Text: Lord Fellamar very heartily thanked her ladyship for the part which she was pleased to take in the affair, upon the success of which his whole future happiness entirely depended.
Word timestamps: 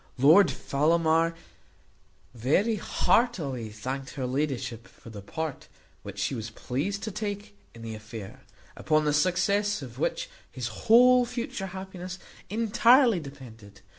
Lord 0.17 0.49
Fellamar 0.49 1.35
very 2.33 2.77
heartily 2.77 3.69
thanked 3.69 4.15
her 4.15 4.25
ladyship 4.25 4.87
for 4.87 5.11
the 5.11 5.21
part 5.21 5.67
which 6.01 6.17
she 6.17 6.33
was 6.33 6.49
pleased 6.49 7.03
to 7.03 7.11
take 7.11 7.55
in 7.75 7.83
the 7.83 7.93
affair, 7.93 8.41
upon 8.75 9.05
the 9.05 9.13
success 9.13 9.83
of 9.83 9.99
which 9.99 10.27
his 10.51 10.69
whole 10.89 11.23
future 11.27 11.67
happiness 11.67 12.17
entirely 12.49 13.19
depended. 13.19 13.81